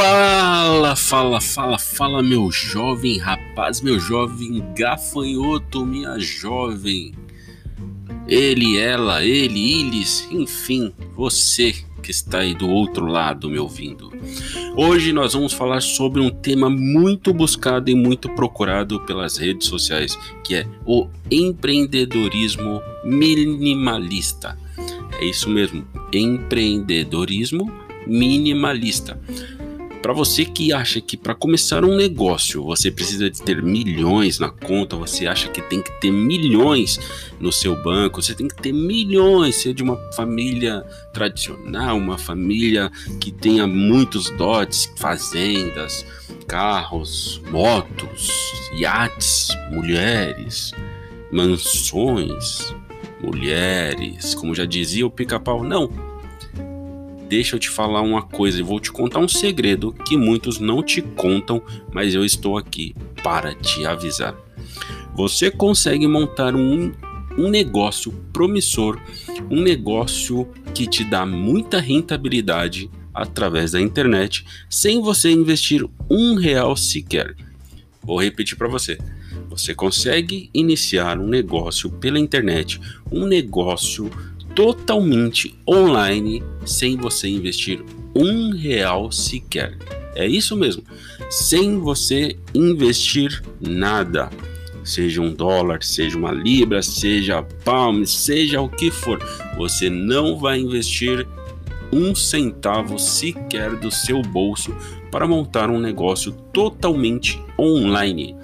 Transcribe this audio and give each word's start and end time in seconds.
Fala, 0.00 0.96
fala, 0.96 1.40
fala, 1.42 1.78
fala, 1.78 2.22
meu 2.22 2.50
jovem 2.50 3.18
rapaz, 3.18 3.82
meu 3.82 4.00
jovem 4.00 4.64
gafanhoto, 4.74 5.84
minha 5.84 6.18
jovem. 6.18 7.12
Ele, 8.26 8.78
ela, 8.78 9.22
ele, 9.22 9.78
eles, 9.78 10.26
enfim, 10.30 10.90
você 11.14 11.74
que 12.02 12.10
está 12.10 12.38
aí 12.38 12.54
do 12.54 12.66
outro 12.66 13.04
lado 13.04 13.50
me 13.50 13.58
ouvindo. 13.58 14.10
Hoje 14.74 15.12
nós 15.12 15.34
vamos 15.34 15.52
falar 15.52 15.82
sobre 15.82 16.22
um 16.22 16.30
tema 16.30 16.70
muito 16.70 17.34
buscado 17.34 17.90
e 17.90 17.94
muito 17.94 18.30
procurado 18.30 19.00
pelas 19.00 19.36
redes 19.36 19.68
sociais, 19.68 20.18
que 20.42 20.54
é 20.54 20.66
o 20.86 21.08
empreendedorismo 21.30 22.80
minimalista. 23.04 24.58
É 25.20 25.26
isso 25.26 25.50
mesmo, 25.50 25.86
empreendedorismo 26.10 27.70
minimalista. 28.06 29.20
Para 30.02 30.14
você 30.14 30.46
que 30.46 30.72
acha 30.72 30.98
que 30.98 31.14
para 31.14 31.34
começar 31.34 31.84
um 31.84 31.94
negócio 31.94 32.64
você 32.64 32.90
precisa 32.90 33.30
de 33.30 33.42
ter 33.42 33.62
milhões 33.62 34.38
na 34.38 34.48
conta, 34.48 34.96
você 34.96 35.26
acha 35.26 35.48
que 35.48 35.60
tem 35.60 35.82
que 35.82 35.92
ter 36.00 36.10
milhões 36.10 36.98
no 37.38 37.52
seu 37.52 37.80
banco, 37.82 38.22
você 38.22 38.34
tem 38.34 38.48
que 38.48 38.56
ter 38.56 38.72
milhões, 38.72 39.56
ser 39.56 39.74
de 39.74 39.82
uma 39.82 39.96
família 40.14 40.82
tradicional, 41.12 41.98
uma 41.98 42.16
família 42.16 42.90
que 43.20 43.30
tenha 43.30 43.66
muitos 43.66 44.30
dotes, 44.30 44.90
fazendas, 44.96 46.06
carros, 46.48 47.42
motos, 47.50 48.32
iates, 48.78 49.48
mulheres, 49.70 50.72
mansões, 51.30 52.74
mulheres, 53.22 54.34
como 54.34 54.54
já 54.54 54.64
dizia 54.64 55.06
o 55.06 55.10
pica-pau, 55.10 55.62
não 55.62 56.09
deixa 57.30 57.54
eu 57.54 57.60
te 57.60 57.70
falar 57.70 58.02
uma 58.02 58.22
coisa 58.22 58.58
e 58.58 58.62
vou 58.62 58.80
te 58.80 58.90
contar 58.90 59.20
um 59.20 59.28
segredo 59.28 59.92
que 59.92 60.16
muitos 60.16 60.58
não 60.58 60.82
te 60.82 61.00
contam, 61.00 61.62
mas 61.92 62.12
eu 62.12 62.24
estou 62.24 62.58
aqui 62.58 62.92
para 63.22 63.54
te 63.54 63.86
avisar. 63.86 64.34
Você 65.14 65.48
consegue 65.48 66.08
montar 66.08 66.56
um, 66.56 66.90
um 67.38 67.48
negócio 67.48 68.10
promissor, 68.32 69.00
um 69.48 69.62
negócio 69.62 70.48
que 70.74 70.88
te 70.88 71.04
dá 71.04 71.24
muita 71.24 71.78
rentabilidade 71.78 72.90
através 73.14 73.70
da 73.70 73.80
internet, 73.80 74.44
sem 74.68 75.00
você 75.00 75.30
investir 75.30 75.86
um 76.10 76.34
real 76.34 76.76
sequer. 76.76 77.36
Vou 78.02 78.20
repetir 78.20 78.58
para 78.58 78.66
você. 78.66 78.98
Você 79.48 79.72
consegue 79.72 80.50
iniciar 80.52 81.16
um 81.16 81.28
negócio 81.28 81.90
pela 81.90 82.18
internet, 82.18 82.80
um 83.08 83.24
negócio 83.24 84.10
totalmente 84.54 85.54
online 85.68 86.42
sem 86.64 86.96
você 86.96 87.28
investir 87.28 87.82
um 88.14 88.50
real 88.50 89.10
sequer. 89.10 89.76
É 90.14 90.26
isso 90.26 90.56
mesmo, 90.56 90.82
sem 91.30 91.78
você 91.78 92.36
investir 92.54 93.42
nada, 93.60 94.28
seja 94.84 95.22
um 95.22 95.32
dólar, 95.32 95.82
seja 95.82 96.18
uma 96.18 96.32
libra, 96.32 96.82
seja 96.82 97.42
palm, 97.64 98.04
seja 98.04 98.60
o 98.60 98.68
que 98.68 98.90
for, 98.90 99.22
você 99.56 99.88
não 99.88 100.36
vai 100.36 100.58
investir 100.58 101.26
um 101.92 102.14
centavo 102.14 102.98
sequer 102.98 103.74
do 103.76 103.90
seu 103.90 104.22
bolso 104.22 104.74
para 105.10 105.26
montar 105.26 105.70
um 105.70 105.78
negócio 105.78 106.32
totalmente 106.52 107.40
online. 107.58 108.36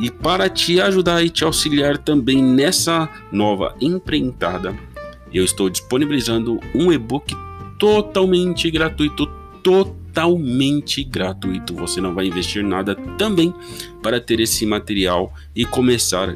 E 0.00 0.10
para 0.10 0.48
te 0.48 0.80
ajudar 0.80 1.22
e 1.22 1.28
te 1.28 1.44
auxiliar 1.44 1.98
também 1.98 2.42
nessa 2.42 3.08
nova 3.30 3.74
empreitada, 3.80 4.74
eu 5.32 5.44
estou 5.44 5.68
disponibilizando 5.68 6.58
um 6.74 6.90
e-book 6.90 7.36
totalmente 7.78 8.70
gratuito, 8.70 9.26
totalmente 9.62 11.04
gratuito. 11.04 11.74
Você 11.74 12.00
não 12.00 12.14
vai 12.14 12.26
investir 12.26 12.64
nada 12.64 12.94
também 13.18 13.52
para 14.02 14.18
ter 14.18 14.40
esse 14.40 14.64
material 14.64 15.34
e 15.54 15.66
começar 15.66 16.34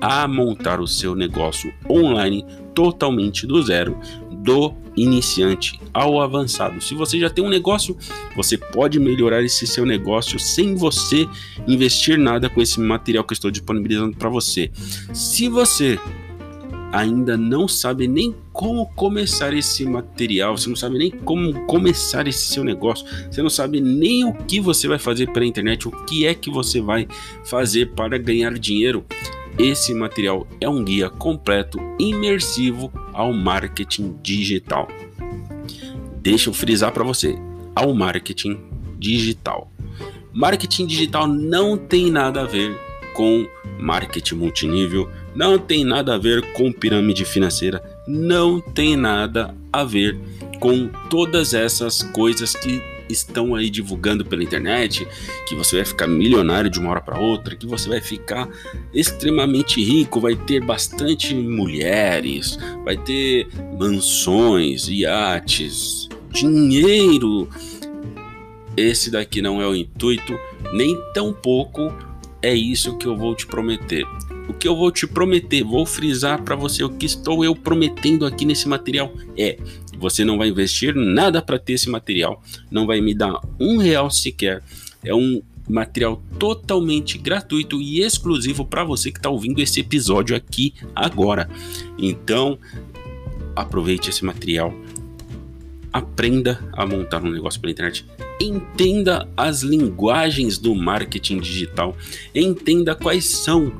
a 0.00 0.26
montar 0.26 0.80
o 0.80 0.88
seu 0.88 1.14
negócio 1.14 1.72
online 1.88 2.44
totalmente 2.74 3.46
do 3.46 3.62
zero, 3.62 3.96
do 4.42 4.74
iniciante 4.96 5.80
ao 5.94 6.20
avançado. 6.20 6.82
Se 6.82 6.94
você 6.94 7.18
já 7.18 7.30
tem 7.30 7.44
um 7.44 7.48
negócio, 7.48 7.96
você 8.36 8.58
pode 8.58 8.98
melhorar 8.98 9.42
esse 9.42 9.66
seu 9.66 9.86
negócio 9.86 10.38
sem 10.38 10.74
você 10.74 11.28
investir 11.66 12.18
nada 12.18 12.50
com 12.50 12.60
esse 12.60 12.80
material 12.80 13.24
que 13.24 13.32
eu 13.32 13.36
estou 13.36 13.50
disponibilizando 13.50 14.16
para 14.16 14.28
você. 14.28 14.70
Se 15.12 15.48
você 15.48 15.98
ainda 16.92 17.38
não 17.38 17.66
sabe 17.66 18.06
nem 18.06 18.34
como 18.52 18.86
começar 18.94 19.54
esse 19.54 19.84
material, 19.86 20.58
você 20.58 20.68
não 20.68 20.76
sabe 20.76 20.98
nem 20.98 21.10
como 21.10 21.64
começar 21.66 22.28
esse 22.28 22.52
seu 22.52 22.62
negócio, 22.62 23.06
você 23.30 23.40
não 23.40 23.48
sabe 23.48 23.80
nem 23.80 24.24
o 24.24 24.34
que 24.34 24.60
você 24.60 24.86
vai 24.86 24.98
fazer 24.98 25.32
pela 25.32 25.46
internet, 25.46 25.88
o 25.88 25.90
que 26.04 26.26
é 26.26 26.34
que 26.34 26.50
você 26.50 26.80
vai 26.82 27.08
fazer 27.44 27.92
para 27.92 28.18
ganhar 28.18 28.52
dinheiro. 28.58 29.04
Esse 29.58 29.94
material 29.94 30.46
é 30.60 30.68
um 30.68 30.84
guia 30.84 31.08
completo, 31.08 31.78
imersivo 31.98 32.92
ao 33.12 33.32
marketing 33.32 34.16
digital. 34.22 34.88
Deixa 36.20 36.50
eu 36.50 36.54
frisar 36.54 36.92
para 36.92 37.04
você, 37.04 37.36
ao 37.74 37.94
marketing 37.94 38.58
digital. 38.98 39.70
Marketing 40.32 40.86
digital 40.86 41.26
não 41.26 41.76
tem 41.76 42.10
nada 42.10 42.42
a 42.42 42.46
ver 42.46 42.74
com 43.14 43.46
marketing 43.78 44.36
multinível, 44.36 45.10
não 45.34 45.58
tem 45.58 45.84
nada 45.84 46.14
a 46.14 46.18
ver 46.18 46.52
com 46.52 46.72
pirâmide 46.72 47.24
financeira, 47.24 47.82
não 48.06 48.60
tem 48.60 48.96
nada 48.96 49.54
a 49.72 49.84
ver 49.84 50.18
com 50.60 50.88
todas 51.10 51.52
essas 51.54 52.02
coisas 52.02 52.54
que 52.54 52.80
estão 53.12 53.54
aí 53.54 53.70
divulgando 53.70 54.24
pela 54.24 54.42
internet, 54.42 55.06
que 55.48 55.54
você 55.54 55.76
vai 55.76 55.84
ficar 55.84 56.06
milionário 56.06 56.70
de 56.70 56.78
uma 56.78 56.90
hora 56.90 57.00
para 57.00 57.20
outra, 57.20 57.54
que 57.54 57.66
você 57.66 57.88
vai 57.88 58.00
ficar 58.00 58.48
extremamente 58.92 59.82
rico, 59.82 60.20
vai 60.20 60.34
ter 60.34 60.64
bastante 60.64 61.34
mulheres, 61.34 62.58
vai 62.84 62.96
ter 62.96 63.46
mansões, 63.78 64.88
iates, 64.88 66.08
dinheiro. 66.30 67.48
Esse 68.76 69.10
daqui 69.10 69.42
não 69.42 69.60
é 69.60 69.66
o 69.66 69.74
intuito, 69.74 70.38
nem 70.72 70.96
tampouco 71.14 71.92
é 72.42 72.52
isso 72.52 72.96
que 72.98 73.06
eu 73.06 73.16
vou 73.16 73.34
te 73.34 73.46
prometer. 73.46 74.04
O 74.48 74.52
que 74.52 74.66
eu 74.66 74.74
vou 74.74 74.90
te 74.90 75.06
prometer, 75.06 75.62
vou 75.62 75.86
frisar 75.86 76.42
para 76.42 76.56
você 76.56 76.82
o 76.82 76.90
que 76.90 77.06
estou 77.06 77.44
eu 77.44 77.54
prometendo 77.54 78.26
aqui 78.26 78.44
nesse 78.44 78.68
material 78.68 79.14
é 79.38 79.56
você 80.02 80.24
não 80.24 80.36
vai 80.36 80.48
investir 80.48 80.94
nada 80.96 81.40
para 81.40 81.60
ter 81.60 81.74
esse 81.74 81.88
material, 81.88 82.42
não 82.70 82.86
vai 82.86 83.00
me 83.00 83.14
dar 83.14 83.40
um 83.58 83.78
real 83.78 84.10
sequer. 84.10 84.62
É 85.04 85.14
um 85.14 85.40
material 85.68 86.20
totalmente 86.38 87.16
gratuito 87.16 87.80
e 87.80 88.00
exclusivo 88.00 88.64
para 88.64 88.82
você 88.82 89.12
que 89.12 89.18
está 89.18 89.30
ouvindo 89.30 89.60
esse 89.60 89.78
episódio 89.78 90.34
aqui 90.34 90.74
agora. 90.94 91.48
Então, 91.96 92.58
aproveite 93.54 94.10
esse 94.10 94.24
material, 94.24 94.74
aprenda 95.92 96.60
a 96.72 96.84
montar 96.84 97.22
um 97.22 97.30
negócio 97.30 97.60
pela 97.60 97.70
internet, 97.70 98.04
entenda 98.40 99.28
as 99.36 99.62
linguagens 99.62 100.58
do 100.58 100.74
marketing 100.74 101.38
digital, 101.38 101.96
entenda 102.34 102.94
quais 102.96 103.24
são 103.26 103.72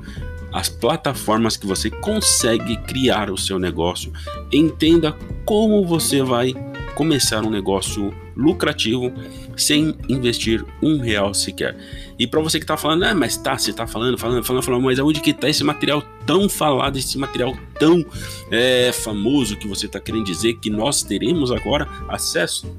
as 0.52 0.68
plataformas 0.68 1.56
que 1.56 1.66
você 1.66 1.90
consegue 1.90 2.76
criar 2.82 3.30
o 3.30 3.38
seu 3.38 3.58
negócio, 3.58 4.12
entenda 4.52 5.16
como 5.44 5.84
você 5.84 6.22
vai 6.22 6.54
começar 6.94 7.44
um 7.44 7.50
negócio 7.50 8.12
lucrativo 8.36 9.12
sem 9.56 9.94
investir 10.08 10.64
um 10.82 11.00
real 11.00 11.34
sequer. 11.34 11.76
E 12.18 12.26
para 12.26 12.40
você 12.40 12.58
que 12.58 12.64
está 12.64 12.76
falando, 12.76 13.04
ah, 13.04 13.14
mas 13.14 13.36
tá, 13.36 13.56
você 13.56 13.70
está 13.70 13.86
falando, 13.86 14.18
falando, 14.18 14.44
falando, 14.44 14.62
falando, 14.62 14.82
mas 14.82 14.98
aonde 14.98 15.20
que 15.20 15.30
está 15.30 15.48
esse 15.48 15.64
material 15.64 16.02
tão 16.26 16.48
falado, 16.48 16.98
esse 16.98 17.18
material 17.18 17.56
tão 17.78 18.04
é, 18.50 18.92
famoso 18.92 19.56
que 19.56 19.66
você 19.66 19.86
está 19.86 19.98
querendo 20.00 20.24
dizer 20.24 20.54
que 20.54 20.70
nós 20.70 21.02
teremos 21.02 21.50
agora 21.50 21.88
acesso? 22.08 22.74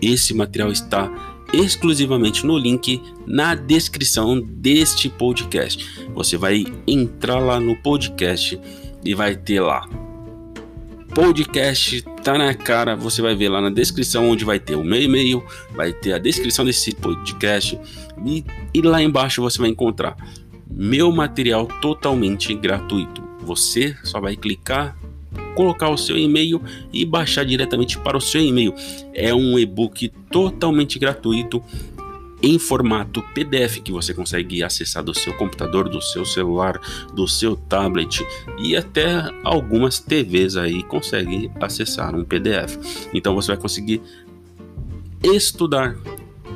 Esse 0.00 0.34
material 0.34 0.70
está 0.70 1.10
exclusivamente 1.52 2.44
no 2.46 2.56
link 2.56 3.02
na 3.26 3.54
descrição 3.54 4.40
deste 4.40 5.08
podcast. 5.08 6.06
Você 6.14 6.36
vai 6.36 6.64
entrar 6.86 7.38
lá 7.38 7.58
no 7.58 7.76
podcast 7.76 8.60
e 9.04 9.14
vai 9.14 9.36
ter 9.36 9.60
lá 9.60 9.88
podcast 11.14 12.02
tá 12.22 12.38
na 12.38 12.54
cara, 12.54 12.94
você 12.94 13.20
vai 13.20 13.34
ver 13.34 13.48
lá 13.48 13.60
na 13.60 13.70
descrição 13.70 14.30
onde 14.30 14.44
vai 14.44 14.60
ter 14.60 14.76
o 14.76 14.84
meu 14.84 15.02
e-mail, 15.02 15.44
vai 15.74 15.92
ter 15.92 16.12
a 16.12 16.18
descrição 16.18 16.64
desse 16.64 16.94
podcast 16.94 17.78
e, 18.24 18.44
e 18.72 18.80
lá 18.80 19.02
embaixo 19.02 19.42
você 19.42 19.58
vai 19.58 19.68
encontrar 19.68 20.16
meu 20.70 21.10
material 21.10 21.66
totalmente 21.80 22.54
gratuito. 22.54 23.22
Você 23.40 23.96
só 24.04 24.20
vai 24.20 24.36
clicar 24.36 24.96
colocar 25.54 25.88
o 25.88 25.96
seu 25.96 26.16
e-mail 26.16 26.62
e 26.92 27.04
baixar 27.04 27.44
diretamente 27.44 27.98
para 27.98 28.16
o 28.16 28.20
seu 28.20 28.40
e-mail. 28.40 28.74
É 29.14 29.34
um 29.34 29.58
e-book 29.58 30.08
totalmente 30.30 30.98
gratuito 30.98 31.62
em 32.42 32.58
formato 32.58 33.22
PDF 33.34 33.80
que 33.82 33.92
você 33.92 34.14
consegue 34.14 34.62
acessar 34.62 35.02
do 35.02 35.14
seu 35.14 35.36
computador, 35.36 35.88
do 35.88 36.00
seu 36.00 36.24
celular, 36.24 36.80
do 37.12 37.28
seu 37.28 37.54
tablet 37.54 38.24
e 38.58 38.74
até 38.74 39.30
algumas 39.44 39.98
TVs 39.98 40.56
aí 40.56 40.82
conseguem 40.82 41.50
acessar 41.60 42.14
um 42.14 42.24
PDF. 42.24 42.78
Então 43.12 43.34
você 43.34 43.48
vai 43.48 43.56
conseguir 43.56 44.00
estudar 45.22 45.96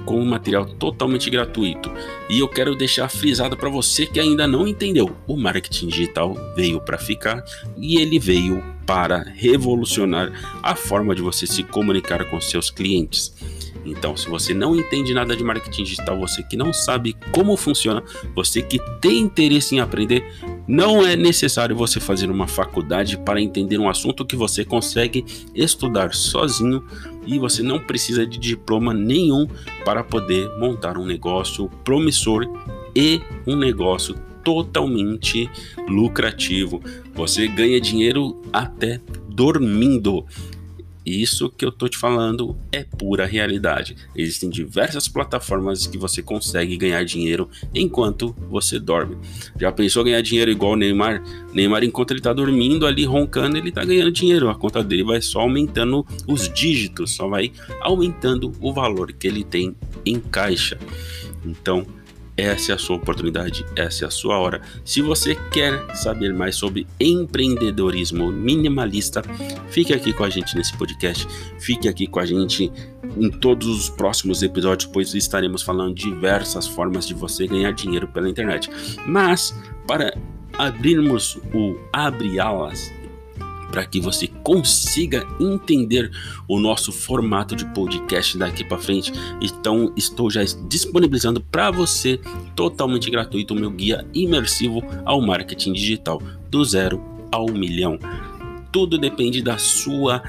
com 0.04 0.20
um 0.20 0.24
material 0.24 0.66
totalmente 0.66 1.30
gratuito. 1.30 1.90
E 2.28 2.40
eu 2.40 2.48
quero 2.48 2.74
deixar 2.74 3.08
frisado 3.08 3.56
para 3.56 3.68
você 3.68 4.06
que 4.06 4.20
ainda 4.20 4.46
não 4.46 4.66
entendeu: 4.66 5.14
o 5.26 5.36
marketing 5.36 5.88
digital 5.88 6.36
veio 6.56 6.80
para 6.80 6.98
ficar 6.98 7.44
e 7.76 7.98
ele 7.98 8.18
veio 8.18 8.62
para 8.86 9.22
revolucionar 9.22 10.32
a 10.62 10.74
forma 10.74 11.14
de 11.14 11.22
você 11.22 11.46
se 11.46 11.62
comunicar 11.62 12.24
com 12.30 12.40
seus 12.40 12.70
clientes. 12.70 13.34
Então, 13.84 14.16
se 14.16 14.28
você 14.28 14.54
não 14.54 14.74
entende 14.74 15.12
nada 15.12 15.36
de 15.36 15.44
marketing 15.44 15.84
digital, 15.84 16.18
você 16.18 16.42
que 16.42 16.56
não 16.56 16.72
sabe 16.72 17.16
como 17.30 17.56
funciona, 17.56 18.02
você 18.34 18.62
que 18.62 18.78
tem 19.00 19.20
interesse 19.20 19.74
em 19.74 19.80
aprender, 19.80 20.24
não 20.66 21.06
é 21.06 21.14
necessário 21.14 21.76
você 21.76 22.00
fazer 22.00 22.30
uma 22.30 22.48
faculdade 22.48 23.18
para 23.18 23.40
entender 23.40 23.78
um 23.78 23.88
assunto 23.88 24.24
que 24.24 24.36
você 24.36 24.64
consegue 24.64 25.24
estudar 25.54 26.14
sozinho 26.14 26.82
e 27.26 27.38
você 27.38 27.62
não 27.62 27.78
precisa 27.78 28.26
de 28.26 28.38
diploma 28.38 28.94
nenhum 28.94 29.46
para 29.84 30.02
poder 30.02 30.48
montar 30.58 30.96
um 30.96 31.04
negócio 31.04 31.68
promissor 31.84 32.46
e 32.94 33.20
um 33.46 33.56
negócio 33.56 34.14
totalmente 34.42 35.50
lucrativo. 35.88 36.82
Você 37.14 37.48
ganha 37.48 37.80
dinheiro 37.80 38.40
até 38.52 39.00
dormindo. 39.28 40.24
Isso 41.04 41.50
que 41.50 41.64
eu 41.64 41.70
tô 41.70 41.88
te 41.88 41.98
falando 41.98 42.56
é 42.72 42.82
pura 42.82 43.26
realidade. 43.26 43.96
Existem 44.16 44.48
diversas 44.48 45.06
plataformas 45.06 45.86
que 45.86 45.98
você 45.98 46.22
consegue 46.22 46.76
ganhar 46.76 47.04
dinheiro 47.04 47.48
enquanto 47.74 48.34
você 48.48 48.78
dorme. 48.78 49.18
Já 49.60 49.70
pensou 49.70 50.02
ganhar 50.02 50.22
dinheiro 50.22 50.50
igual 50.50 50.72
o 50.72 50.76
Neymar? 50.76 51.22
Neymar, 51.52 51.84
enquanto 51.84 52.12
ele 52.12 52.20
tá 52.20 52.32
dormindo 52.32 52.86
ali 52.86 53.04
roncando, 53.04 53.58
ele 53.58 53.70
tá 53.70 53.84
ganhando 53.84 54.10
dinheiro. 54.10 54.48
A 54.48 54.54
conta 54.54 54.82
dele 54.82 55.04
vai 55.04 55.20
só 55.20 55.40
aumentando 55.40 56.06
os 56.26 56.48
dígitos, 56.48 57.14
só 57.14 57.28
vai 57.28 57.52
aumentando 57.80 58.52
o 58.60 58.72
valor 58.72 59.12
que 59.12 59.28
ele 59.28 59.44
tem 59.44 59.76
em 60.06 60.18
caixa. 60.18 60.78
Então, 61.44 61.86
essa 62.36 62.72
é 62.72 62.74
a 62.74 62.78
sua 62.78 62.96
oportunidade, 62.96 63.64
essa 63.76 64.04
é 64.04 64.08
a 64.08 64.10
sua 64.10 64.38
hora. 64.38 64.60
Se 64.84 65.00
você 65.00 65.36
quer 65.52 65.96
saber 65.96 66.32
mais 66.34 66.56
sobre 66.56 66.86
empreendedorismo 66.98 68.30
minimalista, 68.32 69.22
fique 69.68 69.92
aqui 69.92 70.12
com 70.12 70.24
a 70.24 70.30
gente 70.30 70.56
nesse 70.56 70.76
podcast. 70.76 71.26
Fique 71.58 71.88
aqui 71.88 72.06
com 72.06 72.18
a 72.18 72.26
gente 72.26 72.72
em 73.16 73.30
todos 73.30 73.68
os 73.68 73.88
próximos 73.88 74.42
episódios, 74.42 74.90
pois 74.92 75.14
estaremos 75.14 75.62
falando 75.62 75.94
diversas 75.94 76.66
formas 76.66 77.06
de 77.06 77.14
você 77.14 77.46
ganhar 77.46 77.72
dinheiro 77.72 78.08
pela 78.08 78.28
internet. 78.28 78.68
Mas 79.06 79.54
para 79.86 80.16
abrirmos 80.58 81.36
o 81.52 81.76
abre 81.92 82.40
alas 82.40 82.92
para 83.70 83.84
que 83.84 84.00
você 84.00 84.26
consiga 84.26 85.26
entender 85.40 86.10
o 86.48 86.58
nosso 86.58 86.92
formato 86.92 87.56
de 87.56 87.64
podcast 87.66 88.36
daqui 88.38 88.64
para 88.64 88.78
frente. 88.78 89.12
Então, 89.40 89.92
estou 89.96 90.30
já 90.30 90.42
disponibilizando 90.68 91.40
para 91.40 91.70
você 91.70 92.20
totalmente 92.54 93.10
gratuito 93.10 93.54
o 93.54 93.56
meu 93.56 93.70
guia 93.70 94.06
imersivo 94.14 94.82
ao 95.04 95.20
marketing 95.20 95.72
digital 95.72 96.20
do 96.50 96.64
zero 96.64 97.02
ao 97.30 97.48
milhão. 97.48 97.98
Tudo 98.70 98.98
depende 98.98 99.42
da 99.42 99.58
sua 99.58 100.22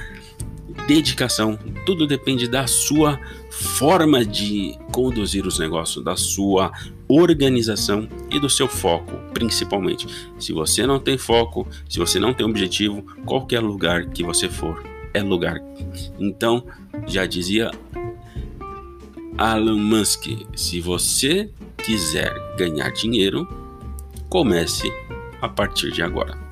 dedicação, 0.87 1.57
tudo 1.85 2.05
depende 2.05 2.47
da 2.47 2.67
sua 2.67 3.19
forma 3.49 4.25
de 4.25 4.77
conduzir 4.91 5.45
os 5.45 5.57
negócios, 5.57 6.03
da 6.03 6.15
sua 6.15 6.71
organização 7.07 8.07
e 8.31 8.40
do 8.40 8.50
seu 8.50 8.68
foco, 8.68 9.13
principalmente. 9.34 10.07
Se 10.40 10.52
você 10.54 10.86
não 10.86 11.00
tem 11.00 11.18
foco, 11.18 11.68
se 11.90 12.00
você 12.00 12.19
não 12.19 12.34
tem 12.34 12.46
objetivo, 12.46 13.04
qualquer 13.25 13.60
lugar 13.60 14.07
que 14.07 14.24
você 14.24 14.50
for 14.50 14.84
é 15.13 15.22
lugar. 15.22 15.60
Então, 16.19 16.66
já 17.07 17.25
dizia 17.25 17.72
Alan 19.38 19.78
Musk, 19.78 20.28
se 20.56 20.80
você 20.80 21.50
quiser 21.78 22.34
ganhar 22.57 22.90
dinheiro, 22.92 23.48
comece 24.30 24.92
a 25.42 25.48
partir 25.48 25.92
de 25.92 26.02
agora 26.02 26.44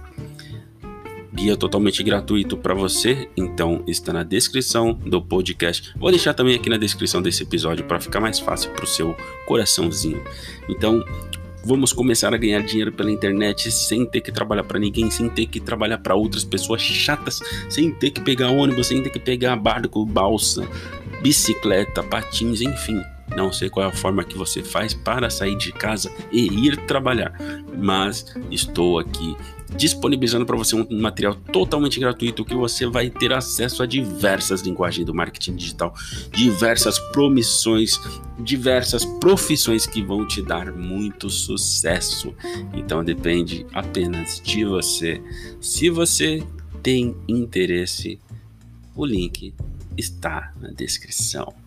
guia 1.34 1.58
totalmente 1.58 2.04
gratuito 2.04 2.56
para 2.56 2.74
você, 2.74 3.28
então 3.36 3.84
está 3.88 4.14
na 4.14 4.24
descrição 4.24 4.94
do 4.94 5.22
podcast. 5.22 5.92
Vou 5.98 6.12
deixar 6.12 6.34
também 6.34 6.56
aqui 6.56 6.70
na 6.70 6.78
descrição 6.78 7.22
desse 7.22 7.44
episódio 7.44 7.86
para 7.86 8.00
ficar 8.00 8.20
mais 8.20 8.40
fácil 8.40 8.72
para 8.72 8.84
o 8.84 8.88
seu 8.88 9.16
coraçãozinho. 9.48 10.24
Então, 10.70 11.04
vamos 11.66 11.92
começar 11.92 12.34
a 12.34 12.38
ganhar 12.38 12.62
dinheiro 12.62 12.92
pela 12.92 13.10
internet 13.10 13.72
sem 13.72 14.06
ter 14.06 14.22
que 14.22 14.32
trabalhar 14.32 14.64
para 14.64 14.80
ninguém, 14.80 15.10
sem 15.10 15.28
ter 15.28 15.48
que 15.48 15.60
trabalhar 15.60 15.98
para 15.98 16.14
outras 16.14 16.44
pessoas 16.44 16.82
chatas, 16.82 17.42
sem 17.70 17.90
ter 17.90 18.12
que 18.12 18.22
pegar 18.22 18.50
ônibus, 18.50 18.88
sem 18.88 19.02
ter 19.02 19.10
que 19.10 19.20
pegar 19.20 19.56
barco, 19.56 20.06
balsa, 20.06 20.68
bicicleta, 21.22 22.04
patins, 22.04 22.62
enfim. 22.62 23.02
Não 23.36 23.52
sei 23.52 23.70
qual 23.70 23.86
é 23.86 23.90
a 23.90 23.96
forma 23.96 24.24
que 24.24 24.38
você 24.38 24.62
faz 24.64 24.94
para 24.94 25.30
sair 25.30 25.58
de 25.58 25.72
casa 25.72 26.12
e 26.32 26.48
ir 26.68 26.78
trabalhar, 26.86 27.34
mas 27.76 28.26
estou 28.52 29.00
aqui 29.00 29.36
disponibilizando 29.76 30.46
para 30.46 30.56
você 30.56 30.76
um 30.76 31.02
material 31.02 31.36
totalmente 31.36 32.00
gratuito 32.00 32.46
que 32.46 32.56
você 32.56 32.86
vai 32.86 33.10
ter 33.10 33.34
acesso 33.34 33.82
a 33.82 33.86
diversas 33.86 34.62
linguagens 34.62 35.06
do 35.06 35.14
marketing 35.14 35.56
digital, 35.56 35.94
diversas 36.32 37.00
promissões, 37.12 38.00
diversas 38.40 39.06
profissões 39.20 39.86
que 39.86 40.02
vão 40.02 40.28
te 40.28 40.42
dar 40.42 40.72
muito 40.72 41.30
sucesso. 41.30 42.34
Então 42.74 43.04
depende 43.04 43.66
apenas 43.74 44.40
de 44.44 44.64
você. 44.64 45.22
Se 45.60 45.90
você 45.90 46.44
tem 46.82 47.16
interesse, 47.28 48.20
o 48.96 49.06
link 49.06 49.54
está 49.98 50.54
na 50.60 50.70
descrição. 50.70 51.63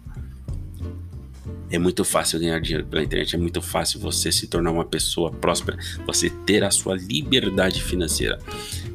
É 1.71 1.79
muito 1.79 2.05
fácil 2.05 2.39
ganhar 2.39 2.61
dinheiro 2.61 2.87
pela 2.87 3.03
internet, 3.03 3.35
é 3.35 3.39
muito 3.39 3.61
fácil 3.61 3.99
você 3.99 4.31
se 4.31 4.47
tornar 4.47 4.71
uma 4.71 4.85
pessoa 4.85 5.33
próspera, 5.33 5.77
você 6.07 6.31
ter 6.31 6.63
a 6.63 6.71
sua 6.71 6.97
liberdade 6.97 7.83
financeira. 7.83 8.39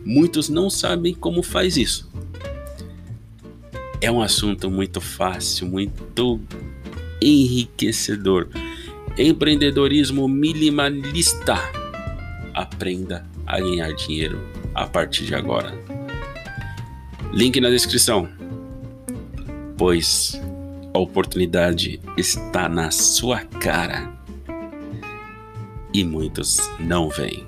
Muitos 0.06 0.48
não 0.48 0.70
sabem 0.70 1.14
como 1.14 1.44
faz 1.44 1.76
isso. 1.76 2.10
É 4.00 4.10
um 4.10 4.22
assunto 4.22 4.72
muito 4.72 5.02
fácil, 5.02 5.68
muito 5.68 6.40
enriquecedor. 7.22 8.48
Empreendedorismo 9.18 10.28
minimalista. 10.28 11.56
Aprenda 12.54 13.26
a 13.46 13.60
ganhar 13.60 13.94
dinheiro 13.94 14.40
a 14.74 14.88
partir 14.88 15.26
de 15.26 15.36
agora. 15.36 15.74
Link 17.34 17.60
na 17.60 17.70
descrição. 17.70 18.30
Pois 19.78 20.40
a 20.94 21.00
oportunidade 21.00 22.00
está 22.18 22.68
na 22.68 22.92
sua 22.92 23.40
cara 23.40 24.12
e 25.94 26.04
muitos 26.04 26.60
não 26.80 27.10
vêm. 27.10 27.46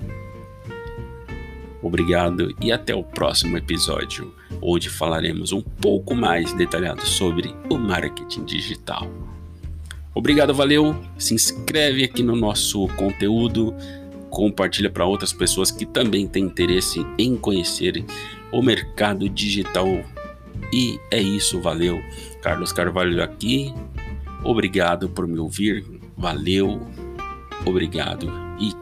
Obrigado 1.82 2.54
e 2.60 2.72
até 2.72 2.94
o 2.94 3.02
próximo 3.02 3.58
episódio, 3.58 4.34
onde 4.62 4.88
falaremos 4.88 5.52
um 5.52 5.60
pouco 5.60 6.14
mais 6.14 6.52
detalhado 6.54 7.04
sobre 7.04 7.54
o 7.68 7.76
marketing 7.76 8.44
digital. 8.44 9.10
Obrigado, 10.14 10.54
valeu. 10.54 10.96
Se 11.18 11.34
inscreve 11.34 12.04
aqui 12.04 12.22
no 12.22 12.36
nosso 12.36 12.86
conteúdo, 12.88 13.74
compartilha 14.30 14.88
para 14.88 15.04
outras 15.04 15.32
pessoas 15.32 15.70
que 15.70 15.84
também 15.84 16.26
têm 16.26 16.44
interesse 16.44 17.04
em 17.18 17.36
conhecer 17.36 18.04
o 18.52 18.62
mercado 18.62 19.28
digital. 19.28 19.86
E 20.72 20.98
é 21.10 21.20
isso, 21.20 21.60
valeu. 21.60 22.02
Carlos 22.42 22.72
Carvalho 22.72 23.22
aqui. 23.22 23.72
Obrigado 24.42 25.08
por 25.08 25.26
me 25.26 25.38
ouvir. 25.38 25.84
Valeu. 26.16 26.80
Obrigado 27.64 28.30
e 28.60 28.72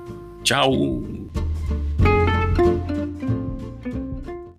tchau. 0.43 0.73